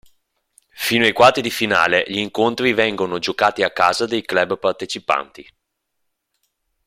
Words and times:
Fino 0.69 1.05
ai 1.05 1.13
quarti 1.13 1.41
di 1.41 1.51
finale, 1.51 2.03
gli 2.07 2.17
incontri 2.17 2.73
vengono 2.73 3.19
giocati 3.19 3.61
a 3.61 3.69
casa 3.71 4.07
dei 4.07 4.23
club 4.23 4.57
partecipanti. 4.57 5.47